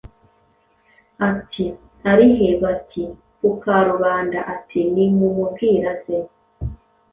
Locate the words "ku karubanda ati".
3.39-4.79